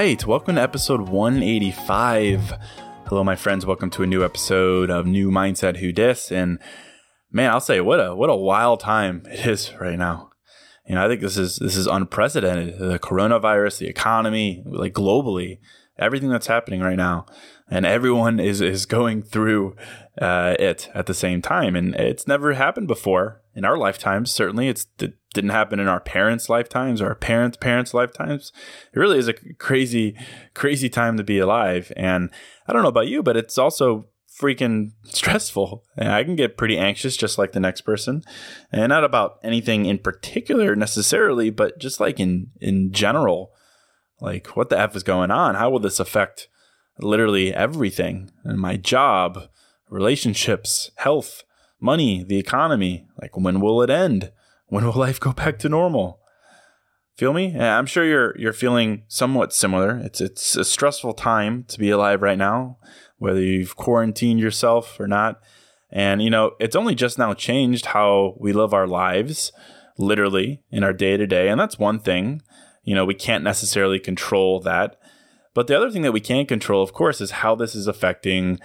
Right. 0.00 0.26
Welcome 0.26 0.54
to 0.54 0.62
episode 0.62 1.10
185. 1.10 2.54
Hello, 3.04 3.22
my 3.22 3.36
friends. 3.36 3.66
Welcome 3.66 3.90
to 3.90 4.02
a 4.02 4.06
new 4.06 4.24
episode 4.24 4.88
of 4.88 5.04
New 5.04 5.30
Mindset 5.30 5.76
Who 5.76 5.92
Dis. 5.92 6.32
And 6.32 6.58
man, 7.30 7.50
I'll 7.50 7.60
say 7.60 7.82
what 7.82 8.00
a 8.00 8.16
what 8.16 8.30
a 8.30 8.34
wild 8.34 8.80
time 8.80 9.24
it 9.26 9.46
is 9.46 9.74
right 9.78 9.98
now. 9.98 10.30
You 10.88 10.94
know, 10.94 11.04
I 11.04 11.08
think 11.08 11.20
this 11.20 11.36
is 11.36 11.58
this 11.58 11.76
is 11.76 11.86
unprecedented. 11.86 12.78
The 12.78 12.98
coronavirus, 12.98 13.76
the 13.76 13.88
economy, 13.88 14.62
like 14.64 14.94
globally, 14.94 15.58
everything 15.98 16.30
that's 16.30 16.46
happening 16.46 16.80
right 16.80 16.96
now, 16.96 17.26
and 17.70 17.84
everyone 17.84 18.40
is 18.40 18.62
is 18.62 18.86
going 18.86 19.22
through 19.22 19.76
uh, 20.18 20.56
it 20.58 20.88
at 20.94 21.04
the 21.04 21.14
same 21.14 21.42
time, 21.42 21.76
and 21.76 21.94
it's 21.94 22.26
never 22.26 22.54
happened 22.54 22.88
before 22.88 23.42
in 23.54 23.64
our 23.64 23.76
lifetimes. 23.76 24.30
Certainly, 24.30 24.68
it's 24.68 24.86
it 24.98 25.14
didn't 25.34 25.50
happen 25.50 25.78
in 25.78 25.88
our 25.88 26.00
parents' 26.00 26.48
lifetimes 26.48 27.00
or 27.00 27.08
our 27.08 27.14
parents' 27.14 27.56
parents' 27.56 27.94
lifetimes. 27.94 28.52
It 28.92 28.98
really 28.98 29.18
is 29.18 29.28
a 29.28 29.34
crazy, 29.58 30.16
crazy 30.54 30.88
time 30.88 31.16
to 31.16 31.24
be 31.24 31.38
alive. 31.38 31.92
And 31.96 32.30
I 32.66 32.72
don't 32.72 32.82
know 32.82 32.88
about 32.88 33.08
you, 33.08 33.22
but 33.22 33.36
it's 33.36 33.58
also 33.58 34.06
freaking 34.40 34.92
stressful. 35.04 35.84
And 35.96 36.10
I 36.10 36.24
can 36.24 36.36
get 36.36 36.56
pretty 36.56 36.78
anxious 36.78 37.16
just 37.16 37.38
like 37.38 37.52
the 37.52 37.60
next 37.60 37.82
person. 37.82 38.22
And 38.72 38.88
not 38.88 39.04
about 39.04 39.38
anything 39.42 39.86
in 39.86 39.98
particular 39.98 40.74
necessarily, 40.74 41.50
but 41.50 41.78
just 41.78 42.00
like 42.00 42.18
in 42.18 42.48
in 42.60 42.92
general. 42.92 43.52
Like 44.20 44.48
what 44.56 44.68
the 44.68 44.78
F 44.78 44.96
is 44.96 45.02
going 45.02 45.30
on? 45.30 45.54
How 45.54 45.70
will 45.70 45.78
this 45.78 46.00
affect 46.00 46.48
literally 46.98 47.54
everything? 47.54 48.30
And 48.44 48.58
my 48.58 48.76
job, 48.76 49.48
relationships, 49.88 50.90
health, 50.96 51.44
money, 51.80 52.22
the 52.22 52.38
economy. 52.38 53.06
Like, 53.20 53.36
when 53.36 53.60
will 53.60 53.82
it 53.82 53.90
end? 53.90 54.32
When 54.66 54.84
will 54.84 54.92
life 54.96 55.20
go 55.20 55.32
back 55.32 55.58
to 55.60 55.68
normal? 55.68 56.20
Feel 57.16 57.32
me? 57.34 57.54
I'm 57.58 57.84
sure 57.84 58.04
you're 58.04 58.34
you're 58.38 58.54
feeling 58.54 59.02
somewhat 59.06 59.52
similar. 59.52 59.98
It's 59.98 60.22
it's 60.22 60.56
a 60.56 60.64
stressful 60.64 61.12
time 61.14 61.64
to 61.64 61.78
be 61.78 61.90
alive 61.90 62.22
right 62.22 62.38
now, 62.38 62.78
whether 63.18 63.42
you've 63.42 63.76
quarantined 63.76 64.40
yourself 64.40 64.98
or 64.98 65.06
not. 65.06 65.38
And 65.90 66.22
you 66.22 66.30
know, 66.30 66.52
it's 66.58 66.76
only 66.76 66.94
just 66.94 67.18
now 67.18 67.34
changed 67.34 67.86
how 67.86 68.36
we 68.38 68.54
live 68.54 68.72
our 68.72 68.86
lives, 68.86 69.52
literally 69.98 70.62
in 70.70 70.82
our 70.82 70.94
day 70.94 71.18
to 71.18 71.26
day, 71.26 71.48
and 71.48 71.60
that's 71.60 71.78
one 71.78 71.98
thing. 71.98 72.40
You 72.84 72.94
know, 72.94 73.04
we 73.04 73.14
can't 73.14 73.44
necessarily 73.44 73.98
control 73.98 74.60
that. 74.60 74.96
But 75.52 75.66
the 75.66 75.76
other 75.76 75.90
thing 75.90 76.02
that 76.02 76.12
we 76.12 76.20
can 76.20 76.46
control, 76.46 76.82
of 76.82 76.94
course, 76.94 77.20
is 77.20 77.32
how 77.32 77.54
this 77.54 77.74
is 77.74 77.86
affecting 77.86 78.58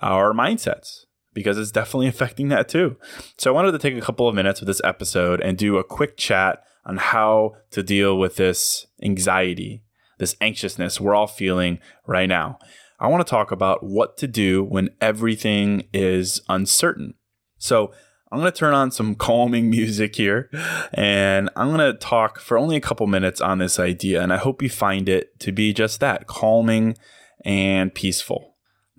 our 0.00 0.34
mindsets 0.34 1.06
because 1.34 1.58
it's 1.58 1.70
definitely 1.70 2.06
affecting 2.08 2.48
that 2.48 2.68
too. 2.68 2.96
So 3.38 3.50
I 3.50 3.54
wanted 3.54 3.72
to 3.72 3.78
take 3.78 3.96
a 3.96 4.00
couple 4.00 4.28
of 4.28 4.34
minutes 4.34 4.60
with 4.60 4.66
this 4.66 4.80
episode 4.84 5.40
and 5.40 5.56
do 5.56 5.78
a 5.78 5.84
quick 5.84 6.16
chat 6.16 6.62
on 6.84 6.96
how 6.96 7.52
to 7.70 7.82
deal 7.82 8.18
with 8.18 8.36
this 8.36 8.86
anxiety, 9.02 9.82
this 10.18 10.36
anxiousness 10.40 11.00
we're 11.00 11.14
all 11.14 11.26
feeling 11.26 11.78
right 12.06 12.28
now. 12.28 12.58
I 12.98 13.08
want 13.08 13.26
to 13.26 13.30
talk 13.30 13.50
about 13.50 13.82
what 13.82 14.16
to 14.18 14.28
do 14.28 14.62
when 14.62 14.90
everything 15.00 15.88
is 15.92 16.40
uncertain. 16.48 17.14
So 17.58 17.92
I'm 18.30 18.38
going 18.38 18.50
to 18.50 18.56
turn 18.56 18.74
on 18.74 18.90
some 18.90 19.14
calming 19.14 19.70
music 19.70 20.16
here 20.16 20.48
and 20.94 21.50
I'm 21.56 21.68
going 21.68 21.92
to 21.92 21.98
talk 21.98 22.38
for 22.38 22.56
only 22.56 22.76
a 22.76 22.80
couple 22.80 23.06
minutes 23.06 23.40
on 23.40 23.58
this 23.58 23.78
idea. 23.78 24.22
And 24.22 24.32
I 24.32 24.36
hope 24.38 24.62
you 24.62 24.70
find 24.70 25.08
it 25.08 25.38
to 25.40 25.52
be 25.52 25.72
just 25.72 26.00
that 26.00 26.26
calming 26.26 26.96
and 27.44 27.94
peaceful. 27.94 28.51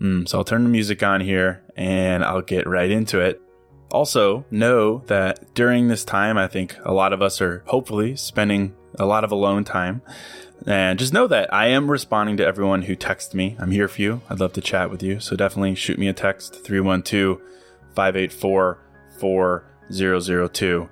Mm, 0.03 0.27
so 0.27 0.37
I'll 0.37 0.43
turn 0.43 0.63
the 0.63 0.69
music 0.69 1.01
on 1.01 1.21
here 1.21 1.63
and 1.77 2.25
I'll 2.25 2.41
get 2.41 2.67
right 2.67 2.91
into 2.91 3.19
it. 3.19 3.41
Also, 3.89 4.43
know 4.51 4.99
that 5.07 5.53
during 5.53 5.87
this 5.87 6.03
time, 6.03 6.37
I 6.37 6.47
think 6.47 6.75
a 6.83 6.91
lot 6.91 7.13
of 7.13 7.21
us 7.21 7.39
are 7.41 7.63
hopefully 7.67 8.15
spending 8.17 8.75
a 8.99 9.05
lot 9.05 9.23
of 9.23 9.31
alone 9.31 9.63
time. 9.63 10.01
And 10.67 10.99
just 10.99 11.13
know 11.13 11.27
that 11.27 11.53
I 11.53 11.67
am 11.67 11.89
responding 11.89 12.37
to 12.37 12.45
everyone 12.45 12.83
who 12.83 12.95
texts 12.95 13.33
me. 13.33 13.55
I'm 13.59 13.71
here 13.71 13.87
for 13.87 14.01
you. 14.01 14.21
I'd 14.29 14.39
love 14.39 14.53
to 14.53 14.61
chat 14.61 14.89
with 14.89 15.03
you. 15.03 15.19
So 15.19 15.35
definitely 15.35 15.75
shoot 15.75 15.99
me 15.99 16.07
a 16.07 16.13
text 16.13 16.63
312 16.63 17.39
584 17.95 18.79
4002. 19.19 20.89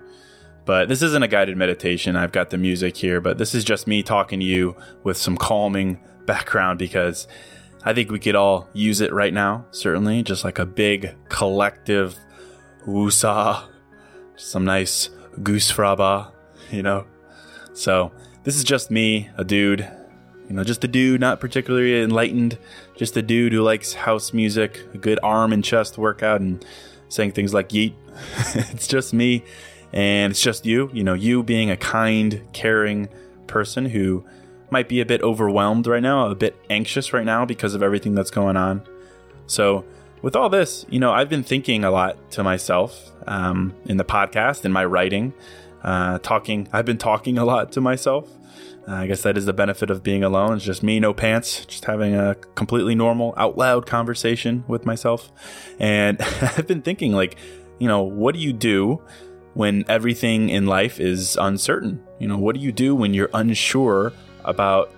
But 0.63 0.89
this 0.89 1.01
isn't 1.01 1.23
a 1.23 1.27
guided 1.27 1.57
meditation. 1.57 2.15
I've 2.15 2.31
got 2.31 2.49
the 2.49 2.57
music 2.57 2.95
here, 2.95 3.19
but 3.19 3.37
this 3.37 3.55
is 3.55 3.63
just 3.63 3.87
me 3.87 4.03
talking 4.03 4.39
to 4.39 4.45
you 4.45 4.75
with 5.03 5.17
some 5.17 5.37
calming 5.37 5.99
background 6.25 6.77
because 6.79 7.27
I 7.83 7.93
think 7.93 8.11
we 8.11 8.19
could 8.19 8.35
all 8.35 8.67
use 8.73 9.01
it 9.01 9.11
right 9.11 9.33
now, 9.33 9.65
certainly, 9.71 10.21
just 10.21 10.43
like 10.43 10.59
a 10.59 10.65
big 10.65 11.15
collective 11.29 12.17
woosah, 12.85 13.67
some 14.35 14.65
nice 14.65 15.09
goosfraba, 15.39 16.31
you 16.69 16.83
know. 16.83 17.05
So 17.73 18.11
this 18.43 18.55
is 18.55 18.63
just 18.63 18.91
me, 18.91 19.29
a 19.35 19.43
dude, 19.43 19.89
you 20.47 20.55
know, 20.55 20.63
just 20.63 20.83
a 20.83 20.87
dude, 20.87 21.21
not 21.21 21.39
particularly 21.39 22.01
enlightened, 22.01 22.57
just 22.97 23.17
a 23.17 23.21
dude 23.21 23.53
who 23.53 23.61
likes 23.61 23.93
house 23.93 24.33
music, 24.33 24.85
a 24.93 24.97
good 24.97 25.19
arm 25.23 25.53
and 25.53 25.63
chest 25.63 25.97
workout, 25.97 26.41
and 26.41 26.63
saying 27.09 27.31
things 27.31 27.53
like 27.53 27.69
yeet. 27.69 27.93
it's 28.73 28.87
just 28.87 29.13
me, 29.13 29.43
and 29.93 30.31
it's 30.31 30.41
just 30.41 30.65
you, 30.65 30.89
you 30.93 31.03
know, 31.03 31.13
you 31.13 31.41
being 31.41 31.71
a 31.71 31.77
kind, 31.77 32.41
caring 32.53 33.09
person 33.47 33.85
who 33.85 34.23
might 34.71 34.89
be 34.89 35.01
a 35.01 35.05
bit 35.05 35.21
overwhelmed 35.21 35.85
right 35.85 36.01
now, 36.01 36.27
a 36.27 36.35
bit 36.35 36.55
anxious 36.69 37.13
right 37.13 37.25
now 37.25 37.45
because 37.45 37.75
of 37.75 37.83
everything 37.83 38.15
that's 38.15 38.31
going 38.31 38.57
on. 38.57 38.81
So, 39.47 39.85
with 40.21 40.35
all 40.35 40.49
this, 40.49 40.85
you 40.89 40.99
know, 40.99 41.11
I've 41.11 41.29
been 41.29 41.43
thinking 41.43 41.83
a 41.83 41.91
lot 41.91 42.31
to 42.31 42.43
myself 42.43 43.11
um, 43.27 43.75
in 43.85 43.97
the 43.97 44.05
podcast, 44.05 44.65
in 44.65 44.71
my 44.71 44.85
writing, 44.85 45.33
uh, 45.83 46.19
talking. 46.19 46.67
I've 46.71 46.85
been 46.85 46.99
talking 46.99 47.37
a 47.37 47.45
lot 47.45 47.71
to 47.73 47.81
myself. 47.81 48.29
I 48.87 49.07
guess 49.07 49.21
that 49.23 49.37
is 49.37 49.45
the 49.45 49.53
benefit 49.53 49.89
of 49.89 50.03
being 50.03 50.23
alone. 50.23 50.57
It's 50.57 50.65
just 50.65 50.83
me, 50.83 50.99
no 50.99 51.13
pants, 51.13 51.65
just 51.65 51.85
having 51.85 52.15
a 52.15 52.35
completely 52.55 52.95
normal, 52.95 53.33
out 53.37 53.57
loud 53.57 53.85
conversation 53.85 54.63
with 54.67 54.85
myself. 54.85 55.31
And 55.79 56.21
I've 56.41 56.67
been 56.67 56.81
thinking, 56.81 57.13
like, 57.13 57.37
you 57.79 57.87
know, 57.87 58.01
what 58.01 58.33
do 58.33 58.41
you 58.41 58.53
do 58.53 59.01
when 59.53 59.85
everything 59.87 60.49
in 60.49 60.65
life 60.65 60.99
is 60.99 61.37
uncertain? 61.39 62.03
You 62.19 62.27
know, 62.27 62.37
what 62.37 62.55
do 62.55 62.61
you 62.61 62.71
do 62.71 62.95
when 62.95 63.13
you're 63.13 63.29
unsure 63.33 64.13
about 64.45 64.93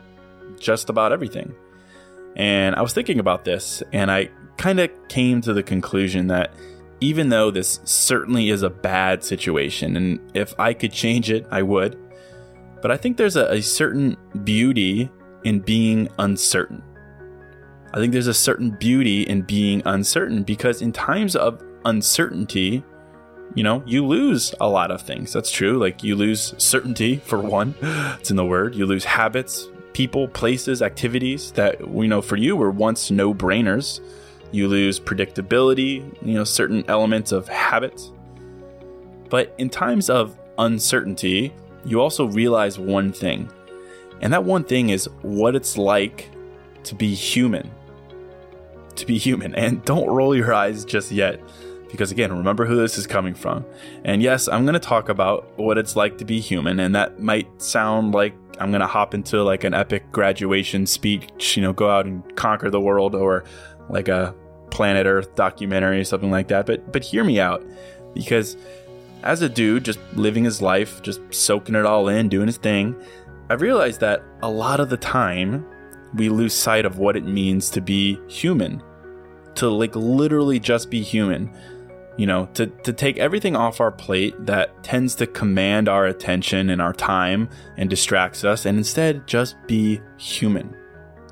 just 0.60 0.90
about 0.90 1.12
everything? 1.12 1.54
And 2.36 2.75
I 2.75 2.81
was 2.81 2.94
thinking 2.94 3.19
about 3.19 3.45
this, 3.45 3.84
and 3.92 4.12
I 4.12 4.30
kind 4.57 4.80
of 4.80 4.90
came 5.07 5.42
to 5.42 5.54
the 5.54 5.63
conclusion 5.63 6.28
that 6.28 6.54
even 7.00 7.30
though 7.30 7.51
this 7.51 7.80
certainly 7.84 8.50
is 8.50 8.63
a 8.63 8.69
bad 8.69 9.24
situation, 9.24 9.98
and 9.98 10.19
if 10.34 10.57
I 10.60 10.74
could 10.74 10.92
change 10.92 11.30
it, 11.30 11.45
I 11.51 11.62
would, 11.62 11.98
but 12.81 12.92
I 12.92 12.98
think 12.98 13.18
there's 13.18 13.36
a, 13.36 13.51
a 13.51 13.62
certain 13.62 14.18
beauty 14.44 15.10
in 15.44 15.60
being 15.60 16.10
uncertain. 16.19 16.81
I 17.94 17.98
think 17.98 18.13
there's 18.13 18.28
a 18.28 18.34
certain 18.34 18.72
beauty 18.72 19.24
in 19.24 19.44
being 19.44 19.81
uncertain 19.86 20.44
because 20.44 20.81
in 20.81 20.92
times 20.92 21.36
of 21.36 21.62
uncertainty, 21.86 22.84
you 23.56 23.64
know, 23.64 23.84
you 23.86 24.06
lose 24.06 24.54
a 24.60 24.68
lot 24.68 24.92
of 24.92 25.02
things. 25.02 25.34
That's 25.34 25.52
true. 25.52 25.78
Like 25.78 26.04
you 26.04 26.16
lose 26.16 26.54
certainty 26.58 27.18
for 27.18 27.40
one. 27.40 27.76
It's 28.20 28.32
in 28.32 28.38
the 28.38 28.46
word. 28.46 28.76
You 28.76 28.86
lose 28.86 29.06
habits, 29.06 29.68
people, 29.94 30.28
places, 30.28 30.82
activities 30.82 31.52
that 31.54 31.88
we 31.88 32.08
know 32.08 32.22
for 32.22 32.38
you 32.38 32.56
were 32.56 32.72
once 32.72 33.12
no 33.12 33.34
brainers. 33.34 34.00
You 34.52 34.68
lose 34.68 35.00
predictability, 35.00 36.04
you 36.22 36.34
know, 36.36 36.44
certain 36.44 36.86
elements 36.88 37.32
of 37.32 37.48
habit. 37.48 38.02
But 39.30 39.54
in 39.58 39.70
times 39.70 40.10
of 40.10 40.38
uncertainty, 40.58 41.54
you 41.86 42.02
also 42.02 42.26
realize 42.26 42.80
one 42.80 43.12
thing. 43.12 43.52
And 44.22 44.32
that 44.32 44.44
one 44.44 44.64
thing 44.64 44.90
is 44.90 45.10
what 45.22 45.56
it's 45.56 45.78
like 45.78 46.30
to 46.84 46.96
be 46.96 47.14
human. 47.14 47.70
To 48.96 49.06
be 49.06 49.18
human. 49.18 49.54
And 49.64 49.84
don't 49.84 50.08
roll 50.08 50.36
your 50.36 50.54
eyes 50.54 50.86
just 50.86 51.12
yet. 51.12 51.40
Because 51.94 52.12
again, 52.12 52.36
remember 52.36 52.66
who 52.66 52.75
this 52.75 52.98
is 52.98 53.06
coming 53.06 53.36
from. 53.36 53.63
And 54.04 54.24
yes, 54.24 54.48
I'm 54.48 54.63
going 54.66 54.74
to 54.74 54.80
talk 54.80 55.10
about 55.10 55.48
what 55.60 55.78
it's 55.78 55.95
like 55.95 56.18
to 56.18 56.25
be 56.25 56.40
human. 56.40 56.80
And 56.80 56.95
that 56.95 57.19
might 57.19 57.62
sound 57.62 58.16
like 58.16 58.34
I'm 58.60 58.72
going 58.72 58.81
to 58.81 58.88
hop 58.88 59.13
into 59.13 59.44
like 59.44 59.63
an 59.63 59.75
epic 59.75 60.12
graduation 60.12 60.88
speech, 60.88 61.56
you 61.56 61.62
know, 61.62 61.72
go 61.72 61.92
out 61.92 62.07
and 62.07 62.36
conquer 62.36 62.72
the 62.72 62.80
world 62.80 63.13
or 63.13 63.44
like 63.90 64.07
a 64.07 64.34
planet 64.72 65.06
Earth 65.06 65.36
documentary 65.36 66.00
or 66.00 66.04
something 66.04 66.31
like 66.31 66.48
that. 66.48 66.66
But 66.66 66.92
but 66.92 67.04
hear 67.04 67.24
me 67.24 67.40
out 67.40 67.63
because 68.16 68.57
as 69.22 69.44
a 69.44 69.48
dude 69.48 69.86
just 69.86 70.00
living 70.16 70.44
his 70.44 70.63
life, 70.63 71.00
just 71.04 71.22
soaking 71.31 71.75
it 71.75 71.86
all 71.86 72.07
in, 72.07 72.28
doing 72.28 72.48
his 72.48 72.57
thing, 72.57 72.96
I've 73.51 73.62
realized 73.62 74.00
that 74.00 74.24
a 74.42 74.50
lot 74.50 74.80
of 74.80 74.89
the 74.89 74.98
time 74.98 75.63
we 76.16 76.30
lose 76.30 76.56
sight 76.56 76.88
of 76.88 76.98
what 76.98 77.16
it 77.16 77.24
means 77.24 77.69
to 77.69 77.81
be 77.81 78.19
human. 78.28 78.81
To 79.56 79.69
like 79.69 79.96
literally 79.96 80.60
just 80.60 80.89
be 80.89 81.04
human 81.04 81.56
you 82.18 82.27
know, 82.27 82.48
to, 82.54 82.68
to 82.68 82.94
take 82.94 83.18
everything 83.18 83.56
off 83.56 83.81
our 83.81 83.92
plate 83.92 84.36
that 84.45 84.83
tends 84.83 85.15
to 85.15 85.27
command 85.27 85.89
our 85.89 86.06
attention 86.06 86.69
and 86.69 86.81
our 86.81 86.94
time 86.94 87.50
and 87.77 87.89
distracts 87.89 88.44
us, 88.44 88.65
and 88.65 88.77
instead 88.77 89.25
just 89.27 89.56
be 89.68 90.00
human. 90.18 90.75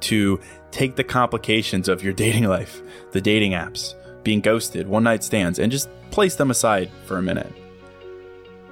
To 0.02 0.40
take 0.72 0.96
the 0.96 1.04
complications 1.04 1.88
of 1.88 2.04
your 2.04 2.14
dating 2.24 2.46
life, 2.46 2.82
the 3.12 3.22
dating 3.22 3.52
apps, 3.52 3.94
being 4.24 4.42
ghosted, 4.42 4.88
one 4.88 5.04
night 5.04 5.24
stands, 5.24 5.60
and 5.60 5.72
just 5.72 5.90
place 6.10 6.36
them 6.36 6.52
aside 6.52 6.90
for 7.06 7.18
a 7.18 7.22
minute. 7.22 7.52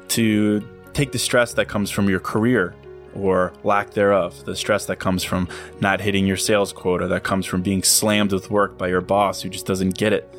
To 0.09 0.67
take 0.93 1.11
the 1.11 1.19
stress 1.19 1.53
that 1.53 1.67
comes 1.67 1.91
from 1.91 2.09
your 2.09 2.19
career 2.19 2.73
or 3.13 3.53
lack 3.63 3.91
thereof, 3.91 4.45
the 4.45 4.55
stress 4.55 4.85
that 4.87 4.97
comes 4.97 5.23
from 5.23 5.47
not 5.81 6.01
hitting 6.01 6.25
your 6.25 6.37
sales 6.37 6.73
quota, 6.73 7.07
that 7.07 7.23
comes 7.23 7.45
from 7.45 7.61
being 7.61 7.83
slammed 7.83 8.31
with 8.31 8.49
work 8.49 8.77
by 8.77 8.87
your 8.87 9.01
boss 9.01 9.41
who 9.41 9.49
just 9.49 9.65
doesn't 9.65 9.95
get 9.95 10.13
it 10.13 10.33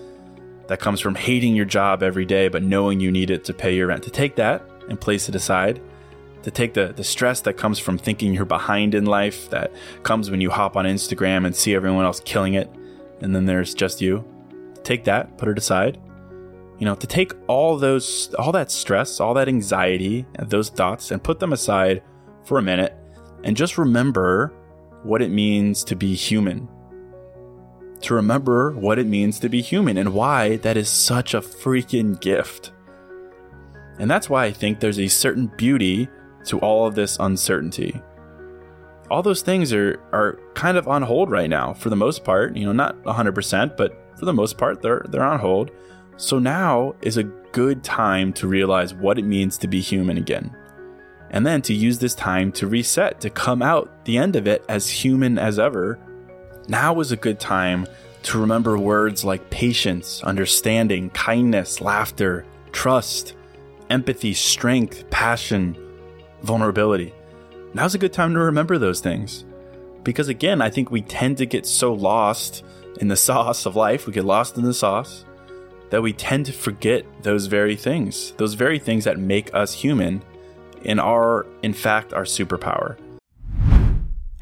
that 0.70 0.78
comes 0.78 1.00
from 1.00 1.16
hating 1.16 1.56
your 1.56 1.64
job 1.64 2.00
every 2.00 2.24
day 2.24 2.46
but 2.46 2.62
knowing 2.62 3.00
you 3.00 3.10
need 3.10 3.28
it 3.28 3.42
to 3.42 3.52
pay 3.52 3.74
your 3.74 3.88
rent. 3.88 4.04
To 4.04 4.10
take 4.10 4.36
that 4.36 4.62
and 4.88 5.00
place 5.00 5.28
it 5.28 5.34
aside, 5.34 5.82
to 6.44 6.50
take 6.52 6.74
the, 6.74 6.92
the 6.94 7.02
stress 7.02 7.40
that 7.40 7.54
comes 7.54 7.80
from 7.80 7.98
thinking 7.98 8.32
you're 8.32 8.44
behind 8.44 8.94
in 8.94 9.04
life, 9.04 9.50
that 9.50 9.72
comes 10.04 10.30
when 10.30 10.40
you 10.40 10.48
hop 10.48 10.76
on 10.76 10.84
Instagram 10.84 11.44
and 11.44 11.56
see 11.56 11.74
everyone 11.74 12.04
else 12.04 12.20
killing 12.20 12.54
it, 12.54 12.70
and 13.20 13.34
then 13.34 13.46
there's 13.46 13.74
just 13.74 14.00
you. 14.00 14.24
Take 14.84 15.02
that, 15.06 15.36
put 15.38 15.48
it 15.48 15.58
aside. 15.58 16.00
You 16.78 16.84
know, 16.84 16.94
to 16.94 17.06
take 17.08 17.32
all 17.48 17.76
those, 17.76 18.32
all 18.34 18.52
that 18.52 18.70
stress, 18.70 19.18
all 19.18 19.34
that 19.34 19.48
anxiety, 19.48 20.24
those 20.38 20.68
thoughts, 20.68 21.10
and 21.10 21.20
put 21.20 21.40
them 21.40 21.52
aside 21.52 22.00
for 22.44 22.58
a 22.58 22.62
minute 22.62 22.94
and 23.42 23.56
just 23.56 23.76
remember 23.76 24.52
what 25.02 25.20
it 25.20 25.32
means 25.32 25.82
to 25.82 25.96
be 25.96 26.14
human 26.14 26.68
to 28.02 28.14
remember 28.14 28.72
what 28.72 28.98
it 28.98 29.06
means 29.06 29.38
to 29.40 29.48
be 29.48 29.60
human 29.60 29.96
and 29.96 30.14
why 30.14 30.56
that 30.58 30.76
is 30.76 30.88
such 30.88 31.34
a 31.34 31.40
freaking 31.40 32.20
gift. 32.20 32.72
And 33.98 34.10
that's 34.10 34.30
why 34.30 34.46
I 34.46 34.52
think 34.52 34.80
there's 34.80 34.98
a 34.98 35.08
certain 35.08 35.46
beauty 35.56 36.08
to 36.46 36.58
all 36.60 36.86
of 36.86 36.94
this 36.94 37.18
uncertainty. 37.20 38.00
All 39.10 39.22
those 39.22 39.42
things 39.42 39.72
are, 39.72 40.00
are 40.12 40.38
kind 40.54 40.78
of 40.78 40.88
on 40.88 41.02
hold 41.02 41.30
right 41.30 41.50
now 41.50 41.74
for 41.74 41.90
the 41.90 41.96
most 41.96 42.24
part, 42.24 42.56
you 42.56 42.64
know, 42.64 42.72
not 42.72 43.02
100%, 43.02 43.76
but 43.76 44.00
for 44.18 44.24
the 44.24 44.32
most 44.32 44.56
part 44.56 44.82
they're 44.82 45.04
they're 45.08 45.24
on 45.24 45.40
hold. 45.40 45.70
So 46.16 46.38
now 46.38 46.94
is 47.02 47.16
a 47.16 47.24
good 47.52 47.82
time 47.82 48.32
to 48.34 48.46
realize 48.46 48.94
what 48.94 49.18
it 49.18 49.24
means 49.24 49.58
to 49.58 49.68
be 49.68 49.80
human 49.80 50.16
again. 50.16 50.54
And 51.30 51.46
then 51.46 51.62
to 51.62 51.74
use 51.74 51.98
this 51.98 52.14
time 52.14 52.52
to 52.52 52.66
reset, 52.66 53.20
to 53.20 53.30
come 53.30 53.62
out 53.62 54.04
the 54.04 54.18
end 54.18 54.36
of 54.36 54.46
it 54.46 54.64
as 54.68 54.88
human 54.88 55.38
as 55.38 55.58
ever 55.58 55.98
now 56.70 57.00
is 57.00 57.10
a 57.10 57.16
good 57.16 57.40
time 57.40 57.86
to 58.22 58.38
remember 58.38 58.78
words 58.78 59.24
like 59.24 59.50
patience, 59.50 60.22
understanding, 60.22 61.10
kindness, 61.10 61.80
laughter, 61.80 62.46
trust, 62.70 63.34
empathy, 63.90 64.32
strength, 64.32 65.10
passion, 65.10 65.76
vulnerability. 66.42 67.12
Now's 67.74 67.96
a 67.96 67.98
good 67.98 68.12
time 68.12 68.34
to 68.34 68.40
remember 68.40 68.78
those 68.78 69.00
things. 69.00 69.44
Because 70.04 70.28
again, 70.28 70.62
I 70.62 70.70
think 70.70 70.90
we 70.90 71.02
tend 71.02 71.38
to 71.38 71.46
get 71.46 71.66
so 71.66 71.92
lost 71.92 72.64
in 73.00 73.08
the 73.08 73.16
sauce 73.28 73.66
of 73.66 73.74
life, 73.74 74.06
we 74.06 74.12
get 74.12 74.24
lost 74.24 74.56
in 74.56 74.62
the 74.62 74.72
sauce, 74.72 75.24
that 75.90 76.02
we 76.02 76.12
tend 76.12 76.46
to 76.46 76.52
forget 76.52 77.04
those 77.22 77.46
very 77.46 77.74
things, 77.74 78.30
those 78.36 78.54
very 78.54 78.78
things 78.78 79.04
that 79.04 79.18
make 79.18 79.52
us 79.52 79.72
human 79.72 80.22
and 80.84 81.00
are, 81.00 81.46
in 81.62 81.72
fact, 81.72 82.12
our 82.12 82.22
superpower. 82.22 82.96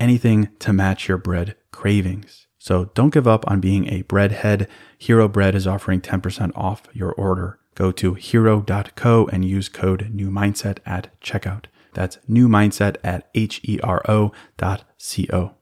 anything 0.00 0.48
to 0.58 0.72
match 0.72 1.06
your 1.06 1.18
bread 1.18 1.54
cravings. 1.70 2.46
So 2.58 2.86
don't 2.94 3.14
give 3.14 3.28
up 3.28 3.48
on 3.48 3.60
being 3.60 3.86
a 3.88 4.02
breadhead. 4.02 4.66
Hero 4.98 5.28
Bread 5.28 5.54
is 5.54 5.66
offering 5.66 6.00
10% 6.00 6.52
off 6.54 6.82
your 6.92 7.12
order. 7.12 7.58
Go 7.74 7.92
to 7.92 8.14
hero.co 8.14 9.28
and 9.32 9.44
use 9.44 9.68
code 9.68 10.10
new 10.12 10.30
mindset 10.30 10.78
at 10.84 11.18
checkout. 11.20 11.66
That's 11.94 12.18
new 12.28 12.48
mindset 12.48 12.96
at 13.02 13.30
H 13.34 13.60
E 13.64 13.80
R 13.82 14.02
O 14.08 14.32
dot 14.56 14.84
C 14.98 15.28
O. 15.32 15.54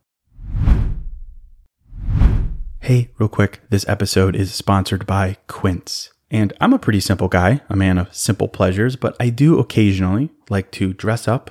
Hey, 2.81 3.11
real 3.19 3.29
quick, 3.29 3.61
this 3.71 3.87
episode 3.89 4.35
is 4.35 4.55
sponsored 4.55 5.07
by 5.07 5.37
Quince. 5.47 6.11
And 6.31 6.53
I'm 6.61 6.73
a 6.73 6.79
pretty 6.79 7.01
simple 7.01 7.29
guy, 7.29 7.61
a 7.69 7.77
man 7.77 7.99
of 7.99 8.15
simple 8.15 8.49
pleasures, 8.49 8.97
but 8.97 9.17
I 9.19 9.31
do 9.31 9.59
occasionally 9.59 10.31
like 10.51 10.71
to 10.73 10.93
dress 10.93 11.27
up 11.27 11.51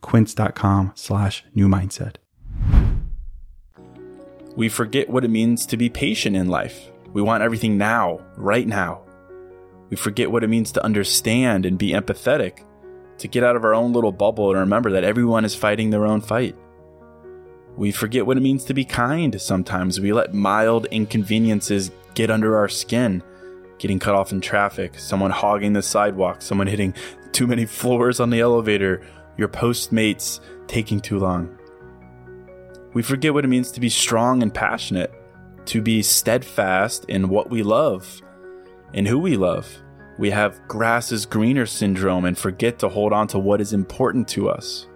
quince.com 0.00 0.92
slash 0.94 1.44
new 1.54 1.68
mindset. 1.68 2.16
We 4.56 4.68
forget 4.68 5.08
what 5.08 5.24
it 5.24 5.30
means 5.30 5.64
to 5.66 5.76
be 5.76 5.88
patient 5.88 6.36
in 6.36 6.48
life. 6.48 6.90
We 7.12 7.22
want 7.22 7.42
everything 7.42 7.78
now, 7.78 8.20
right 8.36 8.66
now. 8.66 9.02
We 9.88 9.96
forget 9.96 10.30
what 10.30 10.44
it 10.44 10.48
means 10.48 10.72
to 10.72 10.84
understand 10.84 11.66
and 11.66 11.78
be 11.78 11.92
empathetic, 11.92 12.64
to 13.18 13.28
get 13.28 13.42
out 13.42 13.56
of 13.56 13.64
our 13.64 13.74
own 13.74 13.92
little 13.92 14.12
bubble 14.12 14.50
and 14.50 14.60
remember 14.60 14.92
that 14.92 15.04
everyone 15.04 15.44
is 15.44 15.54
fighting 15.54 15.90
their 15.90 16.06
own 16.06 16.20
fight. 16.20 16.56
We 17.76 17.92
forget 17.92 18.26
what 18.26 18.36
it 18.36 18.42
means 18.42 18.64
to 18.64 18.74
be 18.74 18.84
kind 18.84 19.40
sometimes. 19.40 20.00
We 20.00 20.12
let 20.12 20.34
mild 20.34 20.86
inconveniences 20.86 21.90
get 22.14 22.30
under 22.30 22.56
our 22.56 22.68
skin. 22.68 23.22
Getting 23.78 23.98
cut 23.98 24.14
off 24.14 24.32
in 24.32 24.40
traffic, 24.40 24.98
someone 24.98 25.30
hogging 25.30 25.72
the 25.72 25.82
sidewalk, 25.82 26.42
someone 26.42 26.66
hitting 26.66 26.94
too 27.32 27.46
many 27.46 27.64
floors 27.66 28.20
on 28.20 28.30
the 28.30 28.40
elevator, 28.40 29.00
your 29.36 29.48
postmates 29.48 30.40
taking 30.66 31.00
too 31.00 31.18
long. 31.18 31.56
We 32.92 33.02
forget 33.02 33.32
what 33.32 33.44
it 33.44 33.48
means 33.48 33.70
to 33.72 33.80
be 33.80 33.88
strong 33.88 34.42
and 34.42 34.52
passionate, 34.52 35.12
to 35.66 35.80
be 35.80 36.02
steadfast 36.02 37.04
in 37.06 37.28
what 37.28 37.50
we 37.50 37.62
love 37.62 38.20
and 38.92 39.06
who 39.06 39.18
we 39.18 39.36
love. 39.36 39.68
We 40.18 40.30
have 40.30 40.60
grass 40.68 41.12
is 41.12 41.24
greener 41.24 41.66
syndrome 41.66 42.24
and 42.24 42.36
forget 42.36 42.78
to 42.80 42.88
hold 42.88 43.12
on 43.12 43.28
to 43.28 43.38
what 43.38 43.60
is 43.60 43.72
important 43.72 44.28
to 44.28 44.50
us. 44.50 44.86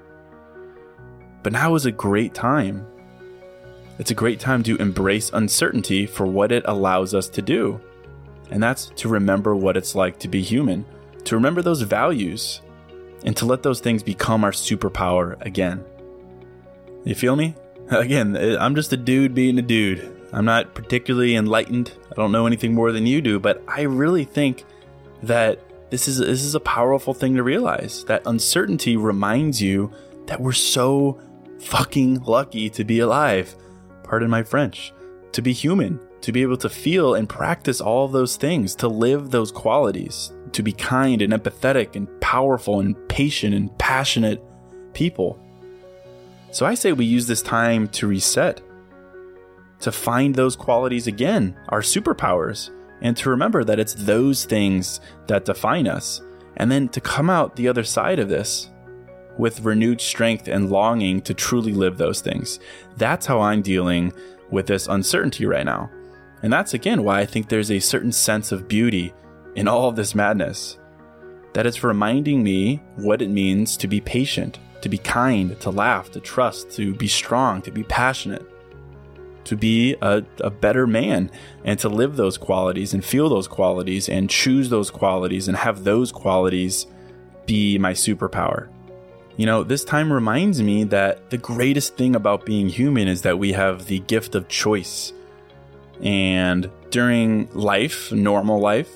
But 1.43 1.53
now 1.53 1.75
is 1.77 1.87
a 1.87 1.93
great 1.93 2.35
time. 2.35 2.87
It's 3.99 4.11
a 4.11 4.15
great 4.15 4.41
time 4.41 4.63
to 4.65 4.77
embrace 4.77 5.31
uncertainty 5.33 6.05
for 6.05 6.27
what 6.27 6.51
it 6.51 6.65
allows 6.67 7.15
us 7.15 7.29
to 7.29 7.43
do. 7.43 7.81
And 8.51 8.63
that's 8.63 8.87
to 8.97 9.09
remember 9.09 9.55
what 9.55 9.77
it's 9.77 9.95
like 9.95 10.19
to 10.19 10.29
be 10.29 10.43
human, 10.43 10.85
to 11.25 11.37
remember 11.37 11.63
those 11.63 11.83
values, 11.83 12.61
and 13.25 13.37
to 13.37 13.47
let 13.47 13.63
those 13.63 13.81
things 13.81 14.03
become 14.03 14.45
our 14.45 14.53
superpower 14.53 15.41
again. 15.45 15.85
You 17.05 17.15
feel 17.15 17.37
me? 17.37 17.55
Again, 17.91 18.35
eh, 18.37 18.57
I'm 18.59 18.75
just 18.75 18.93
a 18.95 18.97
dude 18.97 19.35
being 19.35 19.59
a 19.59 19.63
dude. 19.63 20.11
I'm 20.33 20.47
not 20.47 20.75
particularly 20.75 21.37
enlightened. 21.37 21.93
I 22.11 22.15
don't 22.15 22.33
know 22.33 22.47
anything 22.47 22.75
more 22.75 22.93
than 22.93 23.07
you 23.07 23.21
do, 23.21 23.39
but 23.39 23.63
I 23.69 23.83
really 23.83 24.25
think 24.25 24.65
that 25.23 25.61
this 25.91 26.09
is 26.09 26.19
this 26.19 26.43
is 26.43 26.55
a 26.55 26.61
powerful 26.61 27.15
thing 27.15 27.37
to 27.37 27.43
realize. 27.43 28.05
That 28.07 28.23
uncertainty 28.27 28.97
reminds 28.97 29.61
you 29.61 29.93
that 30.27 30.41
we're 30.41 30.53
so 30.53 31.21
fucking 31.61 32.25
lucky 32.25 32.71
to 32.71 32.85
be 32.85 33.01
alive. 33.01 33.55
Pardon 34.03 34.31
my 34.31 34.43
French. 34.43 34.93
To 35.33 35.43
be 35.43 35.53
human, 35.53 36.01
to 36.23 36.33
be 36.33 36.43
able 36.43 36.57
to 36.59 36.69
feel 36.69 37.15
and 37.15 37.29
practice 37.29 37.81
all 37.81 38.09
those 38.09 38.37
things, 38.37 38.75
to 38.77 38.89
live 38.89 39.31
those 39.31 39.53
qualities, 39.53 40.33
to 40.55 40.63
be 40.63 40.73
kind 40.73 41.21
and 41.21 41.33
empathetic 41.33 41.97
and 41.97 42.09
powerful 42.21 42.81
and 42.81 42.97
patient 43.09 43.55
and 43.55 43.77
passionate 43.79 44.43
people. 44.95 45.39
So 46.51 46.65
I 46.65 46.75
say 46.75 46.93
we 46.93 47.05
use 47.05 47.27
this 47.27 47.43
time 47.43 47.89
to 47.89 48.07
reset, 48.07 48.61
to 49.81 49.93
find 49.93 50.35
those 50.35 50.57
qualities 50.57 51.07
again, 51.07 51.57
our 51.69 51.81
superpowers, 51.81 52.71
and 53.03 53.17
to 53.17 53.31
remember 53.31 53.65
that 53.65 53.81
it's 53.81 53.95
those 53.95 54.45
things 54.45 55.01
that 55.27 55.45
define 55.45 55.89
us, 55.89 56.23
and 56.57 56.71
then 56.71 56.89
to 56.91 57.01
come 57.01 57.29
out 57.29 57.57
the 57.57 57.69
other 57.69 57.85
side 57.85 58.19
of 58.19 58.29
this 58.29 58.71
with 59.37 59.61
renewed 59.61 60.01
strength 60.01 60.47
and 60.47 60.71
longing 60.71 61.21
to 61.23 61.35
truly 61.35 61.73
live 61.73 61.99
those 61.99 62.21
things. 62.21 62.61
That's 62.97 63.27
how 63.27 63.41
I'm 63.41 63.63
dealing 63.63 64.13
with 64.51 64.69
this 64.69 64.87
uncertainty 64.87 65.45
right 65.45 65.67
now. 65.67 65.91
And 66.43 66.53
that's 66.53 66.75
again 66.75 67.03
why 67.03 67.19
I 67.21 67.27
think 67.27 67.49
there's 67.49 67.73
a 67.73 67.81
certain 67.81 68.13
sense 68.13 68.53
of 68.53 68.69
beauty 68.69 69.13
in 69.57 69.69
all 69.69 69.89
of 69.89 69.97
this 69.97 70.15
madness. 70.15 70.79
That 71.53 71.67
it's 71.67 71.85
reminding 71.85 72.43
me 72.43 72.83
what 72.97 73.23
it 73.23 73.31
means 73.31 73.77
to 73.79 73.89
be 73.89 74.01
patient, 74.01 74.59
to 74.81 74.89
be 74.89 74.99
kind, 74.99 75.59
to 75.61 75.71
laugh, 75.71 76.11
to 76.13 76.21
trust, 76.21 76.71
to 76.73 76.95
be 76.95 77.09
strong, 77.09 77.63
to 77.63 77.71
be 77.71 77.85
passionate, 77.85 78.45
to 79.45 79.57
be 79.57 79.95
a, 80.03 80.23
a 80.41 80.51
better 80.51 80.87
man, 80.87 81.31
and 81.65 81.79
to 81.79 81.89
live 81.89 82.17
those 82.17 82.37
qualities 82.37 82.95
and 82.95 83.05
feel 83.05 83.29
those 83.29 83.47
qualities 83.47 84.09
and 84.09 84.29
choose 84.29 84.69
those 84.71 84.91
qualities 84.91 85.49
and 85.49 85.57
have 85.57 85.85
those 85.85 86.11
qualities 86.11 86.87
be 87.47 87.79
my 87.79 87.93
superpower. 87.93 88.69
You 89.37 89.47
know, 89.47 89.65
this 89.65 89.85
time 89.85 90.13
reminds 90.13 90.63
me 90.63 90.85
that 90.85 91.31
the 91.31 91.39
greatest 91.39 91.97
thing 91.97 92.15
about 92.15 92.47
being 92.47 92.69
human 92.69 93.09
is 93.09 93.23
that 93.23 93.39
we 93.39 93.53
have 93.53 93.87
the 93.87 93.99
gift 94.01 94.35
of 94.35 94.49
choice. 94.49 95.13
And 96.01 96.71
during 96.91 97.51
life, 97.53 98.13
normal 98.13 98.61
life, 98.61 98.91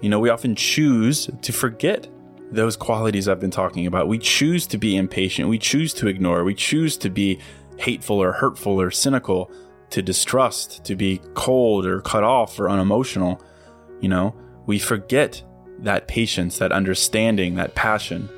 you 0.00 0.08
know, 0.08 0.18
we 0.18 0.30
often 0.30 0.54
choose 0.54 1.28
to 1.42 1.52
forget 1.52 2.08
those 2.52 2.76
qualities 2.76 3.28
I've 3.28 3.40
been 3.40 3.50
talking 3.50 3.86
about. 3.86 4.08
We 4.08 4.18
choose 4.18 4.66
to 4.68 4.78
be 4.78 4.96
impatient. 4.96 5.48
We 5.48 5.58
choose 5.58 5.94
to 5.94 6.08
ignore. 6.08 6.42
We 6.44 6.54
choose 6.54 6.96
to 6.98 7.10
be 7.10 7.38
hateful 7.78 8.16
or 8.16 8.32
hurtful 8.32 8.80
or 8.80 8.90
cynical, 8.90 9.50
to 9.90 10.02
distrust, 10.02 10.84
to 10.84 10.96
be 10.96 11.20
cold 11.34 11.86
or 11.86 12.00
cut 12.00 12.24
off 12.24 12.58
or 12.58 12.68
unemotional. 12.68 13.40
You 14.00 14.08
know, 14.08 14.34
we 14.66 14.78
forget 14.78 15.42
that 15.80 16.08
patience, 16.08 16.58
that 16.58 16.72
understanding, 16.72 17.54
that 17.54 17.74
passion. 17.74 18.28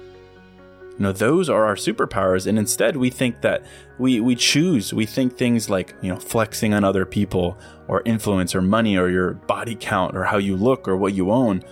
You 0.99 1.05
know, 1.05 1.13
those 1.13 1.49
are 1.49 1.65
our 1.65 1.75
superpowers. 1.75 2.47
And 2.47 2.59
instead, 2.59 2.97
we 2.97 3.09
think 3.09 3.41
that 3.41 3.65
we, 3.99 4.21
we 4.21 4.37
choose, 4.37 4.93
we 4.93 5.07
think 5.07 5.37
things 5.37 5.71
like, 5.71 5.95
you 6.03 6.13
know, 6.13 6.19
flexing 6.19 6.75
on 6.75 6.85
other 6.85 7.07
people 7.07 7.59
or 7.89 8.03
influence 8.05 8.55
or 8.55 8.61
money 8.61 8.97
or 8.97 9.09
your 9.09 9.35
body 9.35 9.77
count 9.79 10.17
or 10.17 10.25
how 10.25 10.37
you 10.37 10.57
look 10.57 10.87
or 10.87 10.97
what 10.97 11.15
you 11.15 11.31
own. 11.31 11.63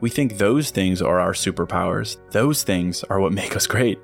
We 0.00 0.08
think 0.08 0.38
those 0.38 0.70
things 0.70 1.02
are 1.02 1.18
our 1.18 1.32
superpowers. 1.32 2.16
Those 2.30 2.62
things 2.62 3.02
are 3.04 3.20
what 3.20 3.32
make 3.40 3.56
us 3.56 3.66
great. 3.66 3.98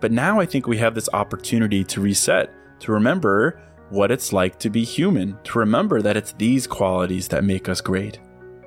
But 0.00 0.12
now 0.12 0.40
I 0.40 0.46
think 0.46 0.66
we 0.66 0.78
have 0.78 0.94
this 0.94 1.08
opportunity 1.12 1.84
to 1.84 2.00
reset, 2.00 2.52
to 2.80 2.92
remember 2.92 3.60
what 3.90 4.10
it's 4.10 4.32
like 4.32 4.58
to 4.60 4.70
be 4.70 4.84
human, 4.84 5.38
to 5.44 5.58
remember 5.58 6.02
that 6.02 6.16
it's 6.16 6.32
these 6.32 6.66
qualities 6.66 7.28
that 7.28 7.44
make 7.44 7.68
us 7.68 7.80
great. 7.80 8.18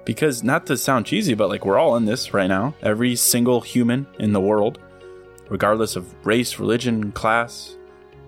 Because, 0.04 0.44
not 0.44 0.66
to 0.66 0.78
sound 0.78 1.06
cheesy, 1.06 1.36
but 1.36 1.48
like 1.48 1.64
we're 1.64 1.78
all 1.78 1.96
in 1.96 2.06
this 2.06 2.34
right 2.34 2.48
now, 2.48 2.74
every 2.82 3.16
single 3.16 3.62
human 3.62 4.08
in 4.20 4.34
the 4.34 4.42
world 4.42 4.80
regardless 5.52 5.98
of 5.98 6.16
race, 6.26 6.60
religion, 6.60 7.12
class, 7.12 7.76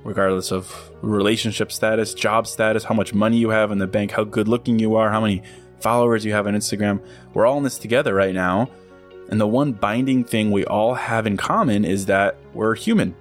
regardless 0.03 0.51
of 0.51 0.91
relationship 1.01 1.71
status, 1.71 2.13
job 2.13 2.45
status, 2.45 2.83
how 2.83 2.93
much 2.93 3.13
money 3.13 3.37
you 3.37 3.49
have 3.49 3.71
in 3.71 3.77
the 3.77 3.87
bank, 3.87 4.11
how 4.11 4.25
good 4.25 4.49
looking 4.49 4.77
you 4.77 4.95
are, 4.95 5.09
how 5.09 5.21
many 5.21 5.41
followers 5.79 6.25
you 6.25 6.33
have 6.33 6.47
on 6.47 6.53
Instagram. 6.53 7.01
We're 7.33 7.45
all 7.45 7.57
in 7.57 7.63
this 7.63 7.77
together 7.77 8.13
right 8.13 8.35
now. 8.35 8.69
And 9.29 9.39
the 9.39 9.47
one 9.47 9.71
binding 9.71 10.25
thing 10.25 10.51
we 10.51 10.65
all 10.65 10.95
have 10.95 11.25
in 11.25 11.37
common 11.37 11.85
is 11.85 12.07
that 12.07 12.35
we're 12.53 12.75
human. 12.75 13.15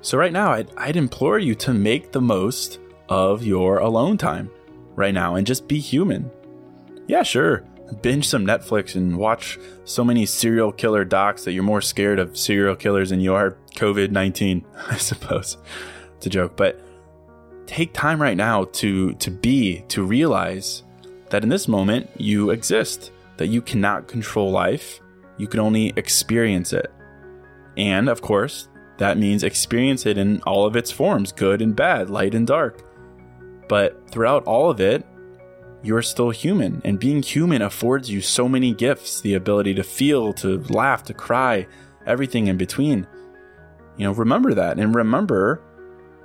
So, 0.00 0.16
right 0.16 0.32
now, 0.32 0.52
I'd, 0.52 0.70
I'd 0.78 0.96
implore 0.96 1.38
you 1.38 1.54
to 1.56 1.74
make 1.74 2.10
the 2.10 2.22
most 2.22 2.80
of 3.10 3.44
your 3.44 3.78
alone 3.78 4.16
time 4.16 4.50
right 4.96 5.12
now 5.12 5.34
and 5.34 5.46
just 5.46 5.68
be 5.68 5.78
human. 5.78 6.30
Yeah, 7.06 7.22
sure 7.22 7.64
binge 8.00 8.26
some 8.26 8.46
Netflix 8.46 8.94
and 8.94 9.18
watch 9.18 9.58
so 9.84 10.04
many 10.04 10.24
serial 10.26 10.72
killer 10.72 11.04
docs 11.04 11.44
that 11.44 11.52
you're 11.52 11.62
more 11.62 11.82
scared 11.82 12.18
of 12.18 12.36
serial 12.36 12.76
killers 12.76 13.10
than 13.10 13.20
you 13.20 13.34
are 13.34 13.56
COVID 13.74 14.10
19, 14.10 14.64
I 14.88 14.96
suppose. 14.96 15.58
It's 16.16 16.26
a 16.26 16.30
joke, 16.30 16.56
but 16.56 16.80
take 17.66 17.92
time 17.92 18.20
right 18.22 18.36
now 18.36 18.64
to, 18.64 19.14
to 19.14 19.30
be, 19.30 19.82
to 19.88 20.04
realize 20.04 20.82
that 21.30 21.42
in 21.42 21.48
this 21.48 21.68
moment 21.68 22.10
you 22.16 22.50
exist, 22.50 23.10
that 23.38 23.48
you 23.48 23.62
cannot 23.62 24.08
control 24.08 24.50
life, 24.50 25.00
you 25.38 25.46
can 25.46 25.60
only 25.60 25.92
experience 25.96 26.72
it. 26.72 26.92
And 27.76 28.08
of 28.08 28.20
course, 28.20 28.68
that 28.98 29.18
means 29.18 29.42
experience 29.42 30.06
it 30.06 30.18
in 30.18 30.40
all 30.42 30.66
of 30.66 30.76
its 30.76 30.90
forms 30.90 31.32
good 31.32 31.62
and 31.62 31.74
bad, 31.74 32.10
light 32.10 32.34
and 32.34 32.46
dark. 32.46 32.84
But 33.68 34.10
throughout 34.10 34.44
all 34.44 34.70
of 34.70 34.80
it, 34.80 35.04
you're 35.82 36.02
still 36.02 36.30
human. 36.30 36.80
And 36.84 36.98
being 36.98 37.22
human 37.22 37.62
affords 37.62 38.10
you 38.10 38.20
so 38.20 38.48
many 38.48 38.72
gifts 38.72 39.20
the 39.20 39.34
ability 39.34 39.74
to 39.74 39.82
feel, 39.82 40.32
to 40.34 40.58
laugh, 40.64 41.02
to 41.04 41.14
cry, 41.14 41.66
everything 42.06 42.46
in 42.46 42.56
between. 42.56 43.06
You 43.96 44.06
know, 44.06 44.12
remember 44.12 44.54
that. 44.54 44.78
And 44.78 44.94
remember 44.94 45.60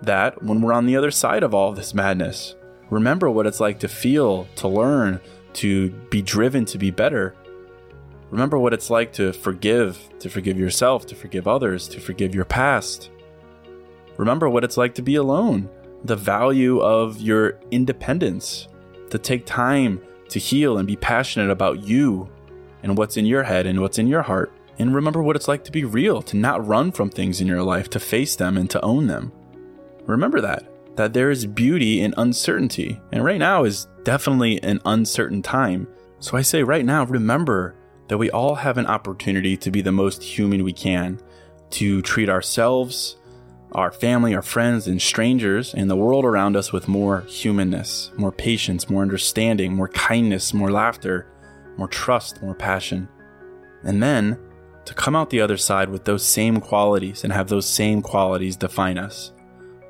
that 0.02 0.42
when 0.44 0.62
we're 0.62 0.74
on 0.74 0.86
the 0.86 0.96
other 0.96 1.12
side 1.12 1.44
of 1.44 1.54
all 1.54 1.72
this 1.72 1.94
madness, 1.94 2.56
remember 2.90 3.30
what 3.30 3.48
it's 3.48 3.60
like 3.60 3.80
to 3.80 3.88
feel, 3.88 4.48
to 4.56 4.68
learn, 4.68 5.20
to 5.54 5.90
be 6.10 6.22
driven 6.22 6.66
to 6.66 6.78
be 6.78 6.92
better. 6.92 7.36
Remember 8.30 8.60
what 8.60 8.74
it's 8.74 8.90
like 8.90 9.14
to 9.14 9.34
forgive, 9.34 9.98
to 10.20 10.30
forgive 10.30 10.60
yourself, 10.60 11.06
to 11.08 11.16
forgive 11.16 11.48
others, 11.48 11.88
to 11.88 12.00
forgive 12.00 12.36
your 12.36 12.46
past. 12.46 13.10
Remember 14.18 14.50
what 14.50 14.64
it's 14.64 14.78
like 14.78 14.94
to 14.96 15.02
be 15.02 15.16
alone, 15.16 15.70
the 16.04 16.16
value 16.16 16.80
of 16.80 17.20
your 17.22 17.60
independence, 17.72 18.68
to 19.10 19.18
take 19.18 19.46
time 19.46 20.02
to 20.30 20.40
heal 20.40 20.78
and 20.78 20.88
be 20.88 20.96
passionate 20.96 21.50
about 21.50 21.84
you 21.84 22.30
and 22.84 22.98
what's 22.98 23.18
in 23.18 23.26
your 23.26 23.44
head 23.44 23.66
and 23.66 23.80
what's 23.82 24.00
in 24.00 24.08
your 24.08 24.22
heart. 24.22 24.52
And 24.80 24.94
remember 24.94 25.24
what 25.24 25.36
it's 25.36 25.48
like 25.48 25.64
to 25.64 25.72
be 25.72 25.86
real, 25.86 26.22
to 26.24 26.38
not 26.38 26.66
run 26.66 26.92
from 26.92 27.10
things 27.10 27.42
in 27.42 27.48
your 27.48 27.64
life, 27.64 27.90
to 27.92 28.00
face 28.00 28.36
them 28.36 28.58
and 28.58 28.70
to 28.70 28.82
own 28.82 29.08
them. 29.08 29.32
Remember 30.06 30.40
that, 30.42 30.70
that 30.96 31.14
there 31.14 31.32
is 31.32 31.46
beauty 31.46 32.02
in 32.02 32.14
uncertainty. 32.18 33.00
And 33.12 33.24
right 33.24 33.40
now 33.40 33.64
is 33.64 33.88
definitely 34.04 34.62
an 34.64 34.80
uncertain 34.86 35.42
time. 35.42 35.88
So 36.20 36.38
I 36.38 36.42
say 36.42 36.64
right 36.64 36.86
now, 36.86 37.06
remember 37.06 37.76
that 38.08 38.18
we 38.18 38.32
all 38.32 38.56
have 38.56 38.78
an 38.78 38.86
opportunity 38.86 39.58
to 39.58 39.72
be 39.72 39.82
the 39.82 39.92
most 39.92 40.24
human 40.24 40.64
we 40.64 40.74
can, 40.74 41.20
to 41.72 42.02
treat 42.02 42.30
ourselves, 42.30 43.18
our 43.74 43.92
family, 43.92 44.34
our 44.34 44.42
friends, 44.42 44.88
and 44.88 45.02
strangers, 45.02 45.74
and 45.74 45.90
the 45.90 45.96
world 45.96 46.26
around 46.26 46.56
us 46.56 46.72
with 46.72 46.88
more 46.88 47.22
humanness, 47.22 48.12
more 48.18 48.32
patience, 48.32 48.90
more 48.90 49.02
understanding, 49.02 49.74
more 49.74 49.90
kindness, 49.90 50.54
more 50.54 50.72
laughter, 50.72 51.28
more 51.78 51.88
trust, 51.88 52.42
more 52.42 52.56
passion. 52.56 53.08
And 53.84 54.02
then 54.02 54.40
to 54.86 54.94
come 54.94 55.16
out 55.16 55.30
the 55.30 55.42
other 55.42 55.58
side 55.58 55.90
with 55.90 56.06
those 56.06 56.26
same 56.26 56.62
qualities 56.62 57.24
and 57.24 57.34
have 57.34 57.50
those 57.50 57.68
same 57.68 58.02
qualities 58.02 58.56
define 58.56 58.98
us. 58.98 59.34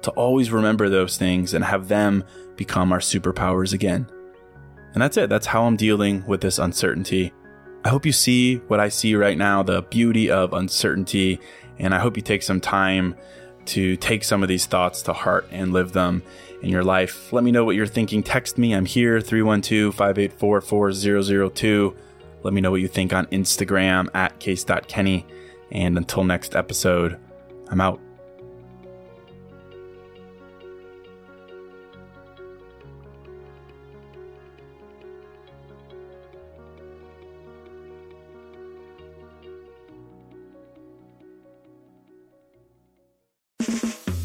To 0.02 0.12
always 0.12 0.52
remember 0.52 0.90
those 0.90 1.18
things 1.18 1.54
and 1.54 1.64
have 1.64 1.88
them 1.88 2.24
become 2.56 2.92
our 2.92 3.00
superpowers 3.00 3.74
again. 3.74 4.08
And 4.94 5.02
that's 5.02 5.18
it. 5.18 5.30
That's 5.30 5.46
how 5.46 5.64
I'm 5.64 5.76
dealing 5.76 6.26
with 6.26 6.42
this 6.42 6.58
uncertainty. 6.58 7.32
I 7.86 7.90
hope 7.90 8.06
you 8.06 8.12
see 8.12 8.56
what 8.68 8.80
I 8.80 8.90
see 8.90 9.16
right 9.16 9.38
now 9.38 9.62
the 9.62 9.84
beauty 9.84 10.32
of 10.32 10.54
uncertainty. 10.54 11.40
And 11.78 11.94
I 11.94 12.00
hope 12.00 12.18
you 12.18 12.24
take 12.24 12.42
some 12.42 12.60
time 12.60 13.16
to 13.68 13.98
take 13.98 14.24
some 14.24 14.44
of 14.44 14.50
these 14.50 14.66
thoughts 14.66 15.02
to 15.04 15.14
heart 15.14 15.48
and 15.52 15.74
live 15.74 15.94
them 15.94 16.24
in 16.62 16.70
your 16.70 16.84
life. 16.84 17.32
Let 17.32 17.44
me 17.44 17.52
know 17.52 17.66
what 17.66 17.76
you're 17.76 17.86
thinking. 17.86 18.24
Text 18.24 18.58
me. 18.58 18.74
I'm 18.74 18.86
here 18.86 19.22
312 19.22 19.94
584 19.94 20.62
4002. 20.62 21.96
Let 22.44 22.54
me 22.54 22.62
know 22.62 22.72
what 22.72 22.82
you 22.82 22.88
think 22.88 23.14
on 23.14 23.26
Instagram 23.28 24.10
at 24.14 24.40
case.kenny. 24.40 25.26
And 25.72 25.98
until 25.98 26.24
next 26.24 26.56
episode, 26.56 27.20
I'm 27.70 27.82
out. 27.82 28.07